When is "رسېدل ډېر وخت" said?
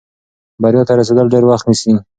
0.99-1.65